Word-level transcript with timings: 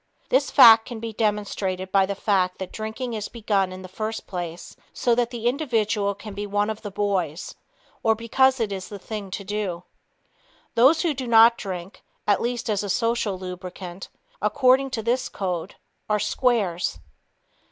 This 0.29 0.49
fact 0.49 0.87
can 0.87 0.99
be 0.99 1.13
demonstrated 1.13 1.91
by 1.91 2.07
the 2.07 2.15
fact 2.15 2.57
that 2.57 2.71
drinking 2.71 3.13
is 3.13 3.27
begun 3.29 3.71
in 3.71 3.83
the 3.83 3.87
first 3.87 4.25
place 4.25 4.75
so 4.91 5.13
that 5.13 5.29
the 5.29 5.45
individual 5.45 6.15
can 6.15 6.33
be 6.33 6.47
"one 6.47 6.71
of 6.71 6.81
the 6.81 6.89
boys" 6.89 7.53
or 8.01 8.15
because 8.15 8.59
it 8.59 8.71
is 8.71 8.89
the 8.89 8.97
thing 8.97 9.29
to 9.29 9.43
do. 9.43 9.83
Those 10.73 11.03
who 11.03 11.13
do 11.13 11.27
not 11.27 11.55
drink, 11.55 12.03
at 12.25 12.41
least 12.41 12.67
as 12.67 12.81
a 12.83 12.89
social 12.89 13.37
lubricant, 13.37 14.09
according 14.41 14.89
to 14.89 15.03
this 15.03 15.29
code, 15.29 15.75
are 16.09 16.17
"squares." 16.17 16.97